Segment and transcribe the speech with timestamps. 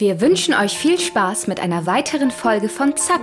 [0.00, 3.20] Wir wünschen euch viel Spaß mit einer weiteren Folge von ZAP,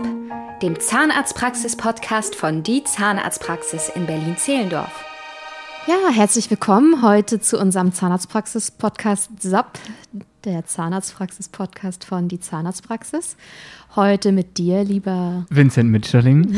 [0.61, 4.91] dem Zahnarztpraxis-Podcast von Die Zahnarztpraxis in Berlin-Zehlendorf.
[5.87, 9.79] Ja, herzlich willkommen heute zu unserem Zahnarztpraxis-Podcast ZAP,
[10.47, 13.35] der Zahnarztpraxis-Podcast von Die Zahnarztpraxis.
[13.97, 16.55] Heute mit dir, lieber Vincent Mitscherling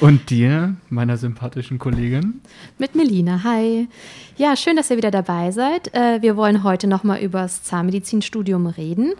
[0.00, 2.42] und dir, meiner sympathischen Kollegin.
[2.76, 3.42] Mit Melina.
[3.42, 3.88] Hi.
[4.36, 5.94] Ja, schön, dass ihr wieder dabei seid.
[5.94, 9.14] Äh, wir wollen heute nochmal über das Zahnmedizinstudium reden.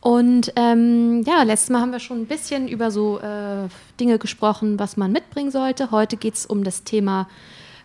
[0.00, 3.68] Und ähm, ja, letztes Mal haben wir schon ein bisschen über so äh,
[3.98, 5.90] Dinge gesprochen, was man mitbringen sollte.
[5.90, 7.28] Heute geht es um das Thema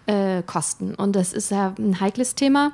[0.10, 0.96] äh, Kosten.
[0.96, 2.74] Und das ist ja ein heikles Thema.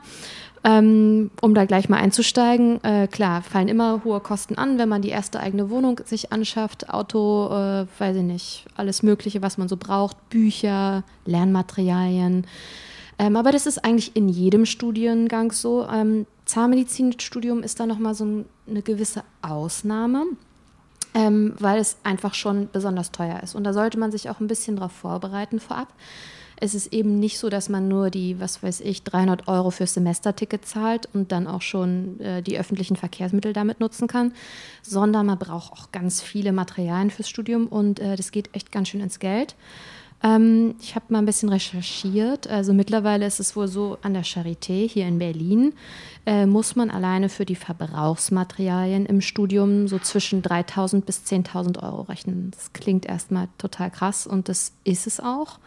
[0.67, 5.03] Ähm, um da gleich mal einzusteigen, äh, klar, fallen immer hohe Kosten an, wenn man
[5.03, 9.67] die erste eigene Wohnung sich anschafft, Auto, äh, weiß ich nicht, alles Mögliche, was man
[9.67, 12.47] so braucht, Bücher, Lernmaterialien.
[13.19, 15.87] Ähm, aber das ist eigentlich in jedem Studiengang so.
[15.87, 20.25] Ähm, Zahnmedizinstudium ist da nochmal so ein, eine gewisse Ausnahme,
[21.13, 23.53] ähm, weil es einfach schon besonders teuer ist.
[23.53, 25.93] Und da sollte man sich auch ein bisschen darauf vorbereiten vorab.
[26.59, 29.93] Es ist eben nicht so, dass man nur die, was weiß ich, 300 Euro fürs
[29.93, 34.33] Semesterticket zahlt und dann auch schon äh, die öffentlichen Verkehrsmittel damit nutzen kann,
[34.81, 38.89] sondern man braucht auch ganz viele Materialien fürs Studium und äh, das geht echt ganz
[38.89, 39.55] schön ins Geld.
[40.23, 42.47] Ähm, ich habe mal ein bisschen recherchiert.
[42.47, 45.73] Also mittlerweile ist es wohl so, an der Charité hier in Berlin
[46.25, 52.01] äh, muss man alleine für die Verbrauchsmaterialien im Studium so zwischen 3.000 bis 10.000 Euro
[52.03, 52.51] rechnen.
[52.51, 55.59] Das klingt erstmal total krass und das ist es auch.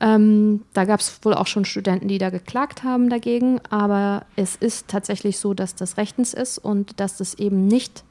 [0.00, 4.56] Ähm, da gab es wohl auch schon Studenten, die da geklagt haben dagegen, aber es
[4.56, 8.04] ist tatsächlich so, dass das rechtens ist und dass das eben nicht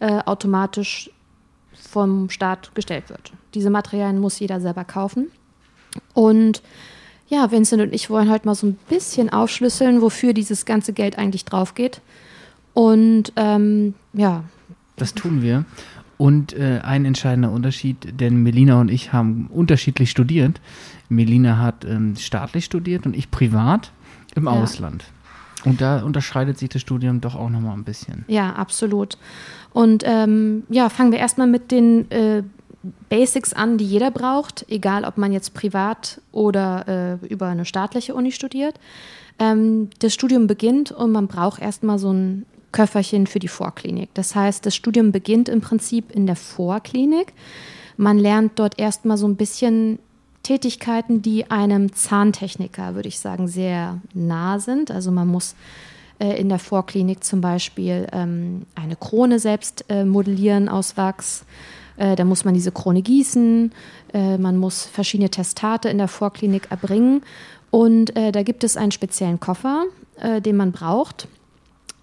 [0.00, 1.10] äh, automatisch
[1.72, 3.32] vom Staat gestellt wird.
[3.54, 5.30] Diese Materialien muss jeder selber kaufen.
[6.14, 6.62] Und
[7.28, 11.16] ja, Vincent und ich wollen heute mal so ein bisschen aufschlüsseln, wofür dieses ganze Geld
[11.16, 12.00] eigentlich drauf geht.
[12.74, 14.44] Und ähm, ja.
[14.96, 15.64] Das tun wir.
[16.20, 20.60] Und äh, ein entscheidender Unterschied, denn Melina und ich haben unterschiedlich studiert.
[21.08, 23.90] Melina hat ähm, staatlich studiert und ich privat
[24.34, 24.50] im ja.
[24.50, 25.02] Ausland.
[25.64, 28.26] Und da unterscheidet sich das Studium doch auch nochmal ein bisschen.
[28.28, 29.16] Ja, absolut.
[29.72, 32.42] Und ähm, ja, fangen wir erstmal mit den äh,
[33.08, 38.14] Basics an, die jeder braucht, egal ob man jetzt privat oder äh, über eine staatliche
[38.14, 38.78] Uni studiert.
[39.38, 44.10] Ähm, das Studium beginnt und man braucht erstmal so ein Köfferchen für die Vorklinik.
[44.14, 47.32] Das heißt, das Studium beginnt im Prinzip in der Vorklinik.
[47.96, 49.98] Man lernt dort erstmal so ein bisschen
[50.42, 54.90] Tätigkeiten, die einem Zahntechniker, würde ich sagen, sehr nah sind.
[54.90, 55.54] Also man muss
[56.18, 61.44] äh, in der Vorklinik zum Beispiel ähm, eine Krone selbst äh, modellieren aus Wachs.
[61.96, 63.72] Äh, da muss man diese Krone gießen.
[64.14, 67.22] Äh, man muss verschiedene Testate in der Vorklinik erbringen.
[67.70, 69.84] Und äh, da gibt es einen speziellen Koffer,
[70.44, 71.28] den man braucht.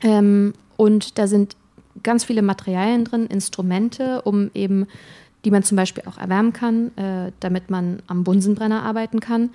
[0.01, 1.55] Ähm, und da sind
[2.03, 4.87] ganz viele Materialien drin, Instrumente, um eben
[5.45, 9.51] die man zum Beispiel auch erwärmen kann, äh, damit man am Bunsenbrenner arbeiten kann.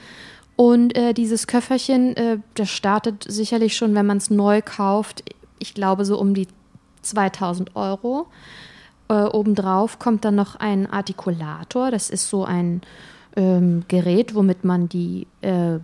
[0.56, 5.24] Und äh, dieses Köfferchen, äh, das startet sicherlich schon, wenn man es neu kauft,
[5.58, 6.48] ich glaube so um die
[7.02, 8.26] 2000 Euro.
[9.08, 12.82] Äh, obendrauf kommt dann noch ein Artikulator, das ist so ein
[13.36, 15.78] ähm, Gerät, womit man die äh,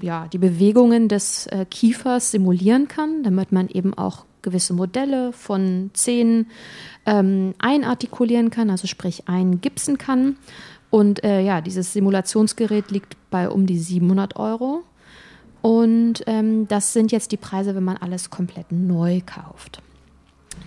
[0.00, 5.90] ja, die Bewegungen des äh, Kiefers simulieren kann, damit man eben auch gewisse Modelle von
[5.94, 6.46] Zähnen
[7.06, 10.36] ähm, einartikulieren kann, also sprich eingipsen kann.
[10.90, 14.84] Und äh, ja, dieses Simulationsgerät liegt bei um die 700 Euro.
[15.60, 19.82] Und ähm, das sind jetzt die Preise, wenn man alles komplett neu kauft.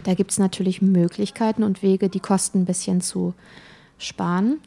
[0.04, 3.34] Da gibt es natürlich Möglichkeiten und Wege, die Kosten ein bisschen zu
[3.98, 4.60] sparen,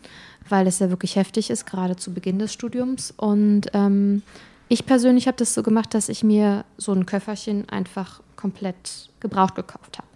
[0.49, 3.12] weil es ja wirklich heftig ist, gerade zu Beginn des Studiums.
[3.16, 4.22] Und ähm,
[4.69, 9.54] ich persönlich habe das so gemacht, dass ich mir so ein Köfferchen einfach komplett gebraucht
[9.54, 10.09] gekauft habe.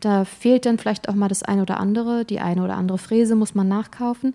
[0.00, 3.36] Da fehlt dann vielleicht auch mal das eine oder andere, die eine oder andere Fräse
[3.36, 4.34] muss man nachkaufen,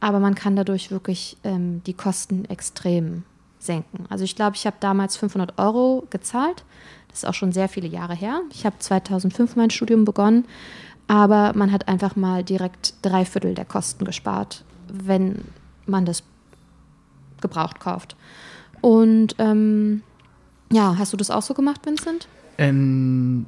[0.00, 3.24] aber man kann dadurch wirklich ähm, die Kosten extrem
[3.58, 4.06] senken.
[4.08, 6.64] Also ich glaube, ich habe damals 500 Euro gezahlt.
[7.08, 8.40] Das ist auch schon sehr viele Jahre her.
[8.52, 10.46] Ich habe 2005 mein Studium begonnen,
[11.10, 15.42] aber man hat einfach mal direkt drei Viertel der Kosten gespart, wenn
[15.84, 16.22] man das
[17.40, 18.14] gebraucht kauft.
[18.80, 20.04] Und ähm,
[20.70, 22.28] ja, hast du das auch so gemacht, Vincent?
[22.58, 23.44] Ähm,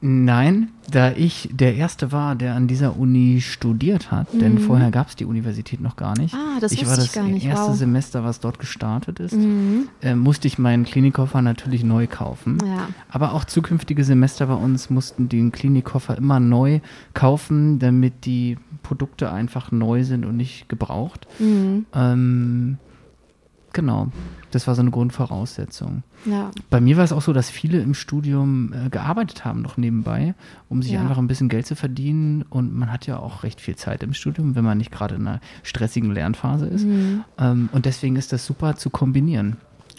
[0.00, 4.38] nein, da ich der Erste war, der an dieser Uni studiert hat, mhm.
[4.38, 6.34] denn vorher gab es die Universität noch gar nicht.
[6.34, 7.76] Ah, das ich war das ich erste wow.
[7.76, 9.34] Semester, was dort gestartet ist.
[9.34, 9.88] Mhm.
[10.02, 12.58] Äh, musste ich meinen Klinikkoffer natürlich neu kaufen.
[12.64, 12.88] Ja.
[13.08, 16.80] Aber auch zukünftige Semester bei uns mussten den Klinikkoffer immer neu
[17.14, 21.26] kaufen, damit die Produkte einfach neu sind und nicht gebraucht.
[21.38, 21.86] Mhm.
[21.94, 22.78] Ähm,
[23.74, 24.08] Genau.
[24.50, 26.04] Das war so eine Grundvoraussetzung.
[26.24, 26.50] Ja.
[26.70, 30.34] Bei mir war es auch so, dass viele im Studium äh, gearbeitet haben, noch nebenbei,
[30.68, 31.00] um sich Ja.
[31.00, 32.42] einfach ein bisschen Geld zu verdienen.
[32.48, 35.26] Und man hat ja auch recht viel Zeit im Studium, wenn man nicht gerade in
[35.26, 36.84] einer stressigen Lernphase ist.
[36.86, 37.24] Mhm.
[37.36, 39.56] Ähm, und deswegen ist das super zu kombinieren.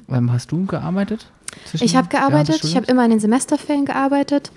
[0.09, 1.29] Ähm, hast du gearbeitet?
[1.73, 4.51] Ich habe gearbeitet, ich habe immer in den Semesterferien gearbeitet.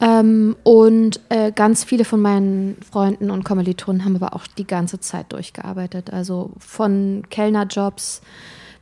[0.00, 5.00] Ähm, und äh, ganz viele von meinen Freunden und Kommilitonen haben aber auch die ganze
[5.00, 6.12] Zeit durchgearbeitet.
[6.12, 8.22] Also von Kellnerjobs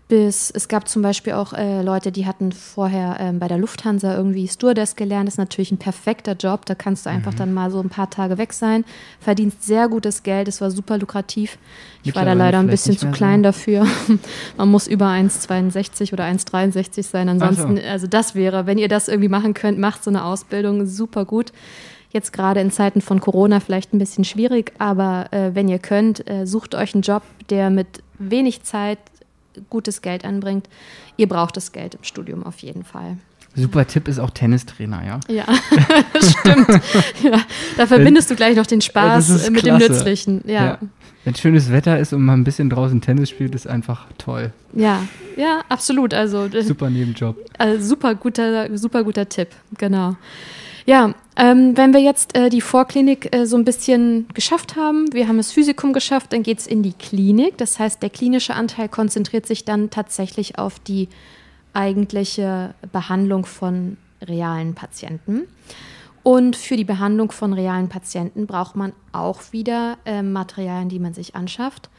[0.08, 4.16] bis, es gab zum Beispiel auch äh, Leute, die hatten vorher ähm, bei der Lufthansa
[4.16, 5.26] irgendwie Stewardess gelernt.
[5.26, 6.64] Das ist natürlich ein perfekter Job.
[6.64, 7.36] Da kannst du einfach Mhm.
[7.38, 8.84] dann mal so ein paar Tage weg sein.
[9.18, 10.46] Verdienst sehr gutes Geld.
[10.46, 11.58] Es war super lukrativ.
[12.04, 13.84] Ich war da leider ein bisschen zu klein dafür.
[14.56, 17.28] Man muss über 1,62 oder 1,63 sein.
[17.28, 17.82] Ansonsten, so.
[17.82, 21.52] also das wäre, wenn ihr das irgendwie machen könnt, macht so eine Ausbildung super gut.
[22.10, 26.30] Jetzt gerade in Zeiten von Corona vielleicht ein bisschen schwierig, aber äh, wenn ihr könnt,
[26.30, 27.88] äh, sucht euch einen Job, der mit
[28.20, 28.98] wenig Zeit
[29.70, 30.68] gutes Geld anbringt.
[31.16, 33.16] Ihr braucht das Geld im Studium auf jeden Fall.
[33.54, 35.20] Super Tipp ist auch Tennistrainer, ja.
[35.28, 35.46] Ja,
[36.22, 36.68] stimmt.
[37.22, 37.40] ja,
[37.78, 39.78] da verbindest du gleich noch den Spaß äh, mit dem.
[39.78, 40.42] Nützlichen.
[40.46, 40.64] Ja.
[40.64, 40.78] ja.
[41.24, 44.52] Wenn schönes Wetter ist und man ein bisschen draußen Tennis spielt, ist einfach toll.
[44.74, 46.12] Ja, absolut.
[46.12, 47.36] Also, äh, Super Nebenjob.
[47.58, 49.48] Also super guter, super guter Tipp,
[49.78, 50.16] genau.
[50.86, 55.26] Ja, ähm, wenn wir jetzt äh, die Vorklinik äh, so ein bisschen geschafft haben, wir
[55.26, 57.58] haben das Physikum geschafft, dann geht es in die Klinik.
[57.58, 61.08] Das heißt, der klinische Anteil konzentriert sich dann tatsächlich auf die
[61.72, 65.42] eigentliche Behandlung von realen Patienten.
[66.22, 71.14] Und für die Behandlung von realen Patienten braucht man auch wieder äh, Materialien, die man
[71.14, 71.90] sich anschafft.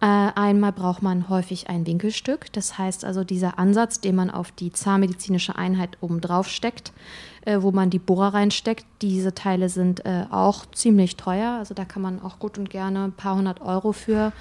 [0.00, 4.50] Äh, einmal braucht man häufig ein Winkelstück, das heißt also dieser Ansatz, den man auf
[4.50, 6.92] die zahnmedizinische Einheit oben drauf steckt,
[7.44, 8.86] äh, wo man die Bohrer reinsteckt.
[9.02, 13.04] Diese Teile sind äh, auch ziemlich teuer, also da kann man auch gut und gerne
[13.04, 14.32] ein paar hundert Euro für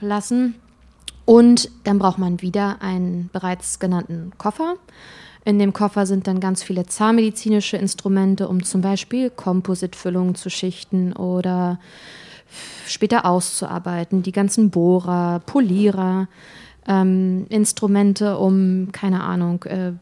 [0.00, 0.54] lassen.
[1.24, 4.76] Und dann braucht man wieder einen bereits genannten Koffer.
[5.44, 11.12] In dem Koffer sind dann ganz viele zahnmedizinische Instrumente, um zum Beispiel Kompositfüllungen zu schichten
[11.12, 11.80] oder
[12.86, 14.22] später auszuarbeiten.
[14.22, 16.28] Die ganzen Bohrer, Polierer,
[16.86, 19.92] ähm, Instrumente, um, keine Ahnung, äh,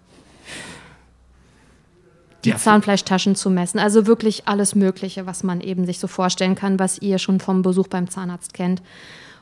[2.45, 3.79] die Zahnfleischtaschen zu messen.
[3.79, 7.63] Also wirklich alles Mögliche, was man eben sich so vorstellen kann, was ihr schon vom
[7.63, 8.83] Besuch beim Zahnarzt kennt.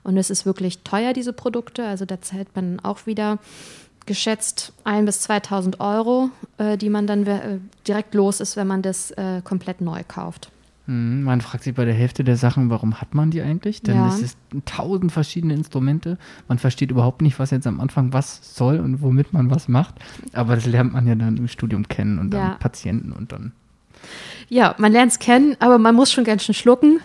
[0.03, 1.85] Und es ist wirklich teuer, diese Produkte.
[1.85, 3.39] Also da zahlt man auch wieder
[4.07, 8.83] geschätzt 1.000 bis 2.000 Euro, äh, die man dann äh, direkt los ist, wenn man
[8.83, 10.51] das äh, komplett neu kauft.
[10.89, 13.83] Mhm, Man fragt sich bei der Hälfte der Sachen, warum hat man die eigentlich?
[13.83, 14.09] Denn Ja.
[14.09, 16.17] es ist tausend verschiedene Instrumente.
[16.49, 19.97] Man versteht überhaupt nicht, was jetzt am Anfang was soll und womit man was macht.
[20.33, 22.57] Aber das lernt man ja dann im Studium kennen und dann Ja.
[22.59, 23.53] Patienten und dann.
[24.49, 27.01] Ja, man lernt es kennen, aber man muss schon ganz schön schlucken.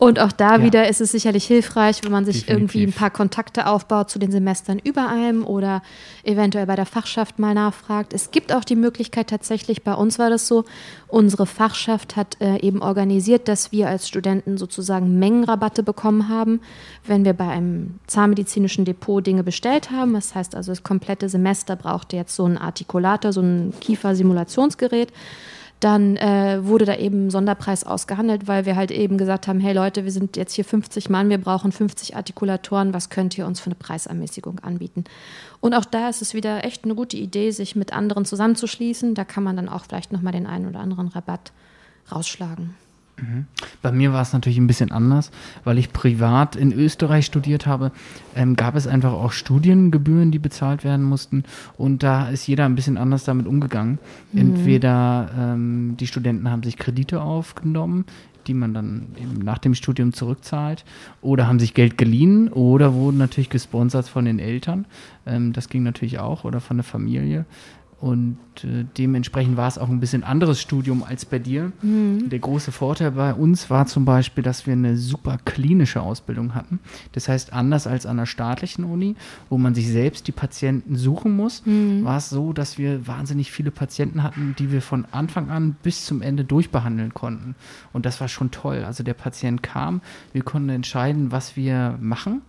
[0.00, 0.62] Und auch da Ja.
[0.62, 2.74] wieder ist es sicherlich hilfreich, wenn man sich Definitiv.
[2.74, 5.82] irgendwie ein paar Kontakte aufbaut zu den Semestern über einem oder
[6.24, 8.12] eventuell bei der Fachschaft mal nachfragt.
[8.12, 10.64] Es gibt auch die Möglichkeit tatsächlich, bei uns war das so,
[11.08, 16.60] unsere Fachschaft hat äh, eben organisiert, dass wir als Studenten sozusagen Mengenrabatte bekommen haben,
[17.06, 20.12] wenn wir bei einem zahnmedizinischen Depot Dinge bestellt haben.
[20.12, 25.12] Das heißt also, das komplette Semester brauchte jetzt so einen Artikulator, so ein Kiefersimulationsgerät
[25.84, 29.74] dann äh, wurde da eben ein Sonderpreis ausgehandelt, weil wir halt eben gesagt haben, hey
[29.74, 33.60] Leute, wir sind jetzt hier 50 Mann, wir brauchen 50 Artikulatoren, was könnt ihr uns
[33.60, 35.04] für eine Preisermäßigung anbieten?
[35.60, 39.14] Und auch da ist es wieder echt eine gute Idee, sich mit anderen zusammenzuschließen.
[39.14, 41.52] Da kann man dann auch vielleicht nochmal den einen oder anderen Rabatt
[42.10, 42.74] rausschlagen.
[43.80, 45.30] Bei mir war es natürlich ein bisschen anders,
[45.62, 47.92] weil ich privat in Österreich studiert habe,
[48.34, 51.44] ähm, gab es einfach auch Studiengebühren, die bezahlt werden mussten.
[51.76, 53.98] Und da ist jeder ein bisschen anders damit umgegangen.
[54.34, 58.04] Entweder ähm, die Studenten haben sich Kredite aufgenommen,
[58.46, 60.84] die man dann eben nach dem Studium zurückzahlt,
[61.22, 64.86] oder haben sich Geld geliehen oder wurden natürlich gesponsert von den Eltern.
[65.24, 67.46] Ähm, das ging natürlich auch oder von der Familie.
[68.04, 71.72] Und äh, dementsprechend war es auch ein bisschen anderes Studium als bei dir.
[72.28, 76.80] Der große Vorteil bei uns war zum Beispiel, dass wir eine super klinische Ausbildung hatten.
[77.12, 79.16] Das heißt, anders als an der staatlichen Uni,
[79.48, 83.70] wo man sich selbst die Patienten suchen muss, war es so, dass wir wahnsinnig viele
[83.70, 87.54] Patienten hatten, die wir von Anfang an bis zum Ende durchbehandeln konnten.
[87.94, 88.84] Und das war schon toll.
[88.84, 90.02] Also der Patient kam,
[90.34, 92.42] wir konnten entscheiden, was wir machen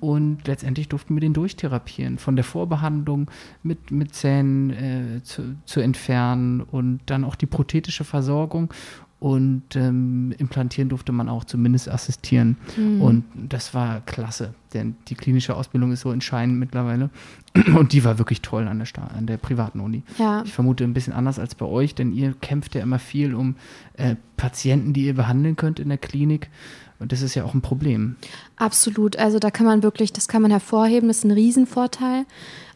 [0.00, 2.18] und letztendlich durften wir den durchtherapieren.
[2.18, 3.30] Von der Vorbehandlung
[3.62, 8.72] mit, mit Zähnen äh, zu, zu entfernen und dann auch die prothetische Versorgung.
[9.18, 12.58] Und ähm, implantieren durfte man auch zumindest assistieren.
[13.00, 17.08] Und das war klasse, denn die klinische Ausbildung ist so entscheidend mittlerweile.
[17.78, 20.02] Und die war wirklich toll an der, Sta an der privaten Uni.
[20.18, 20.42] Ja.
[20.44, 23.56] Ich vermute ein bisschen anders als bei euch, denn ihr kämpft ja immer viel um
[23.94, 26.50] äh, Patienten, die ihr behandeln könnt in der Klinik.
[26.98, 28.16] Und das ist ja auch ein Problem.
[28.56, 29.16] Absolut.
[29.16, 32.26] Also da kann man wirklich, das kann man hervorheben, das ist ein Riesenvorteil.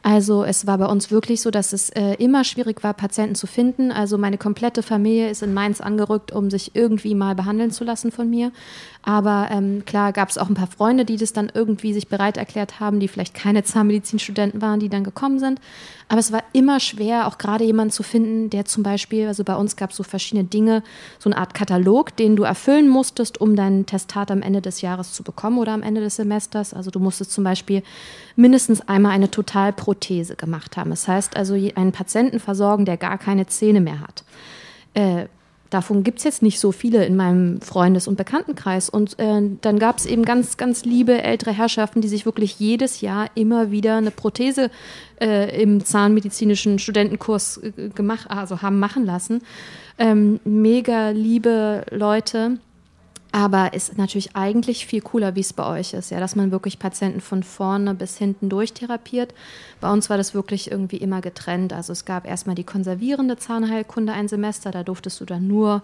[0.03, 3.47] Also es war bei uns wirklich so, dass es äh, immer schwierig war, Patienten zu
[3.47, 3.93] finden.
[3.93, 8.11] Also meine komplette Familie ist in Mainz angerückt, um sich irgendwie mal behandeln zu lassen
[8.11, 8.51] von mir.
[9.03, 12.37] Aber ähm, klar gab es auch ein paar Freunde, die das dann irgendwie sich bereit
[12.37, 15.61] erklärt haben, die vielleicht keine Zahnmedizinstudenten waren, die dann gekommen sind.
[16.09, 19.55] Aber es war immer schwer, auch gerade jemanden zu finden, der zum Beispiel, also bei
[19.55, 20.83] uns gab es so verschiedene Dinge,
[21.21, 25.13] so eine Art Katalog, den du erfüllen musstest, um deinen Testat am Ende des Jahres
[25.13, 26.75] zu bekommen oder am Ende des Semesters.
[26.75, 27.85] Also du musstest zum Beispiel
[28.35, 29.31] mindestens einmal eine
[29.91, 30.91] Totalprothese gemacht haben.
[30.91, 34.25] Das heißt also einen Patienten versorgen, der gar keine Zähne mehr hat.
[34.95, 35.27] Äh,
[35.71, 38.89] Davon gibt es jetzt nicht so viele in meinem Freundes- und Bekanntenkreis.
[38.89, 43.03] Und äh, dann gab es eben ganz, ganz liebe ältere Herrschaften, die sich wirklich jedes
[43.03, 44.73] Jahr immer wieder eine Prothese
[45.21, 49.43] äh, im zahnmedizinischen Studentenkurs äh, gemacht, also haben machen lassen.
[49.97, 52.59] Ähm, mega liebe Leute
[53.33, 56.79] aber ist natürlich eigentlich viel cooler, wie es bei euch ist, ja, dass man wirklich
[56.79, 59.35] Patienten von vorne bis hinten durchtherapiert.
[59.81, 61.73] Bei uns war das wirklich irgendwie immer getrennt.
[61.73, 65.83] Also es gab erstmal die konservierende Zahnheilkunde ein Semester, da durftest du dann nur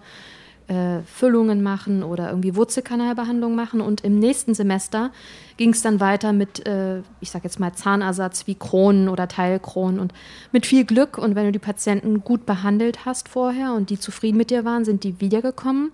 [0.67, 3.79] äh, Füllungen machen oder irgendwie Wurzelkanalbehandlung machen.
[3.79, 5.11] Und im nächsten Semester
[5.55, 9.99] ging es dann weiter mit, äh, ich sag jetzt mal, Zahnersatz wie Kronen oder Teilkronen
[9.99, 10.13] und
[10.51, 11.17] mit viel Glück.
[11.17, 14.83] Und wenn du die Patienten gut behandelt hast vorher und die zufrieden mit dir waren,
[14.83, 15.93] sind die wiedergekommen.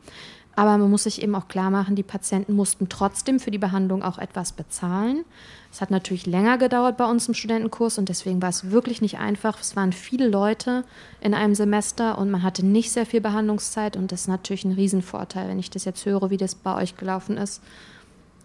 [0.55, 4.03] Aber man muss sich eben auch klar machen, die Patienten mussten trotzdem für die Behandlung
[4.03, 5.25] auch etwas bezahlen.
[5.71, 9.17] Es hat natürlich länger gedauert bei uns im Studentenkurs und deswegen war es wirklich nicht
[9.17, 9.59] einfach.
[9.59, 10.83] Es waren viele Leute
[11.21, 14.73] in einem Semester und man hatte nicht sehr viel Behandlungszeit und das ist natürlich ein
[14.73, 17.63] Riesenvorteil, wenn ich das jetzt höre, wie das bei euch gelaufen ist.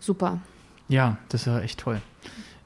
[0.01, 0.39] Super.
[0.89, 2.01] Ja, das war echt toll.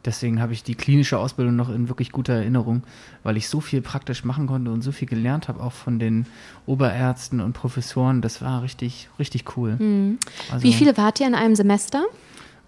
[0.05, 2.83] Deswegen habe ich die klinische Ausbildung noch in wirklich guter Erinnerung,
[3.23, 6.27] weil ich so viel praktisch machen konnte und so viel gelernt habe, auch von den
[6.67, 8.21] Oberärzten und Professoren.
[8.21, 9.77] Das war richtig, richtig cool.
[9.79, 10.19] Mhm.
[10.51, 12.03] Also, Wie viele wart ihr in einem Semester?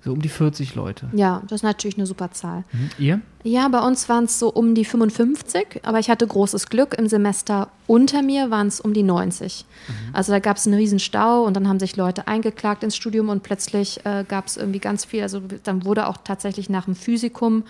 [0.05, 1.09] So um die 40 Leute.
[1.15, 2.65] Ja, das ist natürlich eine super Zahl.
[2.73, 2.91] Mhm.
[2.99, 3.21] Ihr?
[3.43, 6.95] Ja, bei uns waren es so um die 55, aber ich hatte großes Glück.
[6.99, 9.65] Im Semester unter mir waren es um die 90.
[9.89, 9.95] Mhm.
[10.13, 13.31] Also da gab es einen riesen Stau und dann haben sich Leute eingeklagt ins Studium
[13.31, 15.23] und plötzlich äh, gab es irgendwie ganz viel.
[15.23, 17.65] Also dann wurde auch tatsächlich nach dem Physikum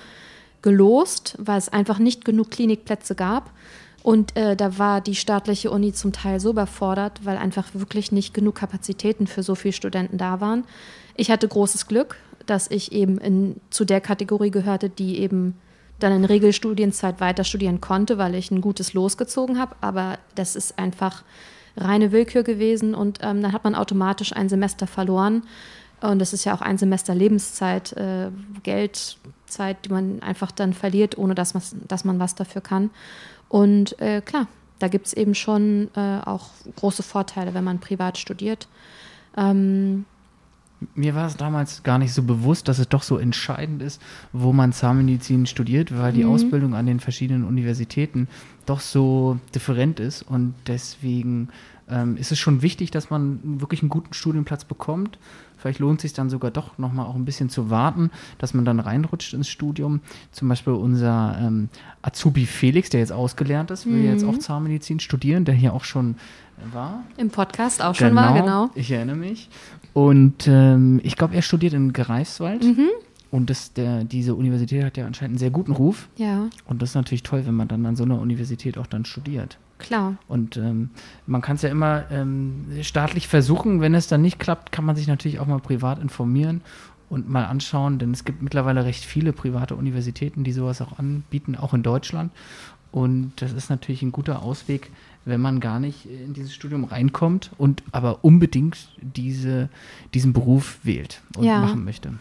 [0.61, 3.53] gelost, weil es einfach nicht genug Klinikplätze gab.
[4.05, 8.35] Und äh, da war die staatliche Uni zum Teil so überfordert, weil einfach wirklich nicht
[8.35, 10.65] genug Kapazitäten für so viele Studenten da waren.
[11.17, 15.57] Ich hatte großes Glück, dass ich eben in, zu der Kategorie gehörte, die eben
[16.01, 19.75] dann in Regelstudienzeit weiter studieren konnte, weil ich ein gutes Los gezogen habe.
[19.81, 21.25] Aber das ist einfach
[21.75, 25.45] reine Willkür gewesen und ähm, dann hat man automatisch ein Semester verloren.
[26.03, 28.29] Und das ist ja auch ein Semester Lebenszeit, äh,
[28.65, 31.55] Geldzeit, die man einfach dann verliert, ohne dass
[31.89, 32.91] dass man was dafür kann.
[33.49, 34.47] Und äh, klar,
[34.79, 38.69] da gibt es eben schon äh, auch große Vorteile, wenn man privat studiert.
[39.37, 40.05] Ähm,
[40.95, 44.53] mir war es damals gar nicht so bewusst, dass es doch so entscheidend ist, wo
[44.53, 46.33] man Zahnmedizin studiert, weil die mhm.
[46.33, 48.29] Ausbildung an den verschiedenen Universitäten
[48.67, 51.49] doch so different ist und deswegen
[51.89, 55.19] ähm, ist es schon wichtig, dass man wirklich einen guten Studienplatz bekommt.
[55.57, 58.65] Vielleicht lohnt es sich dann sogar doch nochmal auch ein bisschen zu warten, dass man
[58.65, 60.01] dann reinrutscht ins Studium.
[60.31, 61.69] Zum Beispiel unser ähm,
[62.03, 64.05] Azubi Felix, der jetzt ausgelernt ist, will mhm.
[64.05, 66.17] jetzt auch Zahnmedizin studieren, der hier auch schon
[66.73, 67.05] war.
[67.17, 68.71] Im Podcast auch genau, schon war, genau.
[68.75, 69.49] Ich erinnere mich.
[69.93, 72.65] Und ähm, ich glaube, er studiert in Greifswald.
[72.65, 72.89] Mhm.
[73.31, 76.09] Und das, der, diese Universität hat ja anscheinend einen sehr guten Ruf.
[76.17, 76.49] Ja.
[76.67, 79.59] Und das ist natürlich toll, wenn man dann an so einer Universität auch dann studiert.
[79.85, 80.17] Klar.
[80.29, 80.91] Und ähm,
[81.27, 83.81] man kann es ja immer ähm, staatlich versuchen.
[83.81, 86.63] Wenn es dann nicht klappt, kann man sich natürlich auch mal privat informieren
[87.11, 91.55] und mal anschauen, denn es gibt mittlerweile recht viele private Universitäten, die sowas auch anbieten,
[91.55, 92.33] auch in Deutschland.
[92.93, 94.91] Und das ist natürlich ein guter Ausweg,
[95.25, 99.69] wenn man gar nicht in dieses Studium reinkommt und aber unbedingt diese,
[100.15, 101.61] diesen Beruf wählt und ja.
[101.61, 102.15] machen möchte.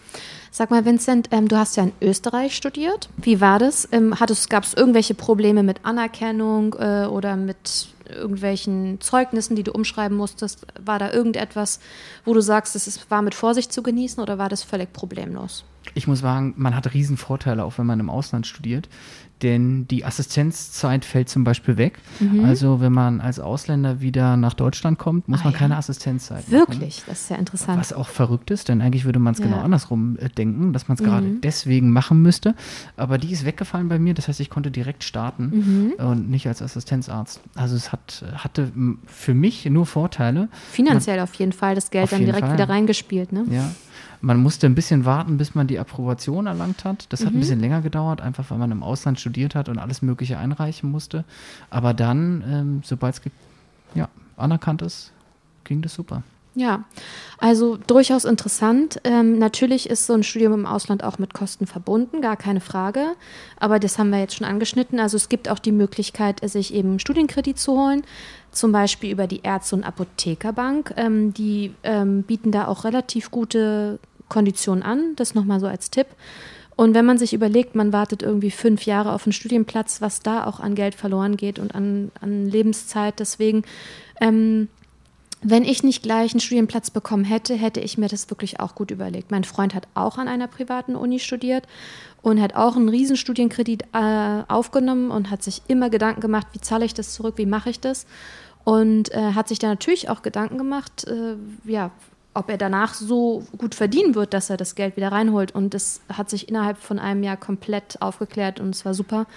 [0.56, 3.10] Sag mal, Vincent, ähm, du hast ja in Österreich studiert.
[3.18, 3.90] Wie war das?
[3.92, 4.14] Ähm,
[4.50, 10.68] Gab es irgendwelche Probleme mit Anerkennung äh, oder mit irgendwelchen Zeugnissen, die du umschreiben musstest?
[10.80, 11.80] War da irgendetwas,
[12.24, 15.66] wo du sagst, es war mit Vorsicht zu genießen oder war das völlig problemlos?
[15.94, 18.90] Ich muss sagen, man hat Riesenvorteile, auch wenn man im Ausland studiert
[19.44, 22.00] denn die Assistenzzeit fällt zum Beispiel weg.
[22.20, 22.46] Mhm.
[22.46, 25.60] Also wenn man als Ausländer wieder nach Deutschland kommt, muss ah, man ja.
[25.60, 27.06] keine Assistenzzeit Wirklich, machen.
[27.08, 27.80] das ist ja interessant.
[27.80, 29.46] Was auch verrückt ist, denn eigentlich würde man es ja.
[29.46, 31.06] genau andersrum äh, denken, dass man es mhm.
[31.06, 32.56] gerade deswegen machen müsste.
[32.96, 36.06] Aber die ist weggefallen bei mir, das heißt, ich konnte direkt starten mhm.
[36.06, 37.42] und nicht als Assistenzarzt.
[37.56, 38.72] Also es hat, hatte
[39.06, 40.48] für mich nur Vorteile.
[40.72, 42.54] Finanziell man, auf jeden Fall, das Geld dann direkt Fall.
[42.54, 43.44] wieder reingespielt, ne?
[43.50, 43.70] Ja.
[44.22, 47.06] Man musste ein bisschen warten, bis man die Approbation erlangt hat.
[47.10, 47.26] Das mhm.
[47.26, 47.40] hat ein mhm.
[47.42, 51.24] bisschen länger gedauert, einfach weil man im Ausland studiert hat und alles Mögliche einreichen musste.
[51.70, 53.22] Aber dann, ähm, sobald es
[53.96, 55.12] ja, anerkannt ist,
[55.64, 56.24] ging das super.
[56.56, 56.84] Ja,
[57.40, 59.02] also durchaus interessant.
[59.06, 63.16] Ähm, natürlich ist so ein Studium im Ausland auch mit Kosten verbunden, gar keine Frage.
[63.60, 65.00] Aber das haben wir jetzt schon angeschnitten.
[65.00, 68.04] Also es gibt auch die Möglichkeit, sich eben Studienkredit zu holen,
[68.54, 70.94] zum Beispiel über die Ärzte- und Apothekerbank.
[70.98, 75.16] Ähm, die ähm, bieten da auch relativ gute Konditionen an.
[75.16, 76.08] Das nochmal so als Tipp.
[76.76, 80.46] Und wenn man sich überlegt, man wartet irgendwie fünf Jahre auf einen Studienplatz, was da
[80.46, 83.64] auch an Geld verloren geht und an, an Lebenszeit, deswegen
[84.22, 84.70] ähm,
[85.46, 88.92] wenn ich nicht gleich einen Studienplatz bekommen hätte, hätte ich mir das wirklich auch gut
[88.92, 89.30] überlegt.
[89.30, 91.68] Mein Freund hat auch an einer privaten Uni studiert
[92.22, 96.86] und hat auch einen Riesenstudienkredit äh, aufgenommen und hat sich immer Gedanken gemacht, wie zahle
[96.86, 98.06] ich das zurück, wie mache ich das?
[98.64, 101.92] Und äh, hat sich da natürlich auch Gedanken gemacht, äh, ja,
[102.34, 105.54] ob er danach so gut verdienen wird, dass er das Geld wieder reinholt.
[105.54, 109.28] Und das hat sich innerhalb von einem Jahr komplett aufgeklärt und es war super.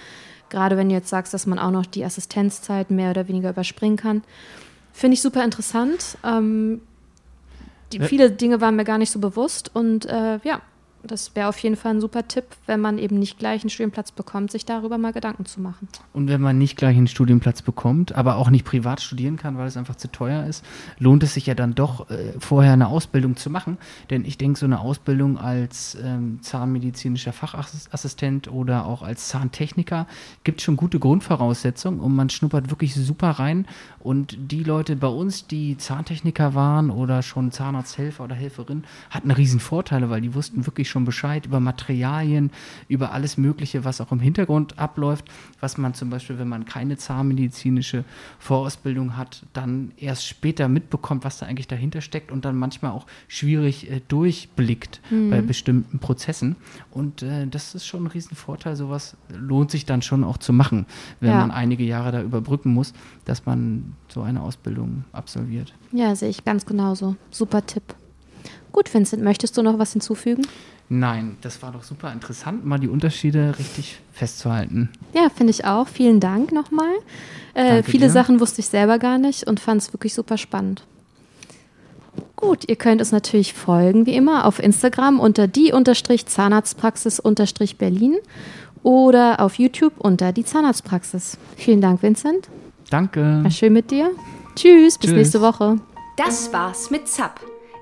[0.49, 3.97] Gerade wenn du jetzt sagst, dass man auch noch die Assistenzzeit mehr oder weniger überspringen
[3.97, 4.23] kann.
[4.93, 6.17] Finde ich super interessant.
[6.23, 6.81] Ähm,
[7.91, 10.61] die, viele Dinge waren mir gar nicht so bewusst und äh, ja,
[11.07, 14.11] das wäre auf jeden Fall ein super Tipp, wenn man eben nicht gleich einen Studienplatz
[14.11, 15.87] bekommt, sich darüber mal Gedanken zu machen.
[16.13, 19.67] Und wenn man nicht gleich einen Studienplatz bekommt, aber auch nicht privat studieren kann, weil
[19.67, 20.63] es einfach zu teuer ist,
[20.99, 23.77] lohnt es sich ja dann doch, äh, vorher eine Ausbildung zu machen.
[24.09, 30.07] Denn ich denke, so eine Ausbildung als ähm, zahnmedizinischer Fachassistent oder auch als Zahntechniker
[30.43, 33.65] gibt schon gute Grundvoraussetzungen und man schnuppert wirklich super rein.
[33.99, 39.59] Und die Leute bei uns, die Zahntechniker waren oder schon Zahnarzthelfer oder Helferin, hatten riesen
[39.59, 42.49] Vorteile, weil die wussten wirklich schon Bescheid über Materialien,
[42.87, 45.25] über alles Mögliche, was auch im Hintergrund abläuft,
[45.59, 48.03] was man zum Beispiel, wenn man keine zahnmedizinische
[48.39, 53.05] Vorausbildung hat, dann erst später mitbekommt, was da eigentlich dahinter steckt und dann manchmal auch
[53.27, 55.29] schwierig äh, durchblickt mhm.
[55.29, 56.55] bei bestimmten Prozessen.
[56.89, 58.75] Und äh, das ist schon ein Riesenvorteil.
[58.75, 60.87] Sowas lohnt sich dann schon auch zu machen,
[61.19, 61.41] wenn ja.
[61.41, 62.93] man einige Jahre da überbrücken muss,
[63.25, 65.73] dass man so eine Ausbildung absolviert.
[65.91, 67.15] Ja, sehe ich ganz genauso.
[67.29, 67.83] Super Tipp.
[68.71, 70.43] Gut, Vincent, möchtest du noch was hinzufügen?
[70.89, 74.89] Nein, das war doch super interessant, mal die Unterschiede richtig festzuhalten.
[75.13, 75.85] Ja, finde ich auch.
[75.87, 76.93] Vielen Dank nochmal.
[77.53, 78.11] Äh, viele dir.
[78.11, 80.85] Sachen wusste ich selber gar nicht und fand es wirklich super spannend.
[82.37, 88.15] Gut, ihr könnt uns natürlich folgen, wie immer, auf Instagram unter die-zahnarztpraxis-berlin
[88.83, 91.37] oder auf YouTube unter die Zahnarztpraxis.
[91.55, 92.47] Vielen Dank, Vincent.
[92.89, 93.41] Danke.
[93.43, 94.11] War schön mit dir.
[94.55, 95.17] Tschüss, bis Tschüss.
[95.17, 95.81] nächste Woche.
[96.15, 97.56] Das war's mit ZAP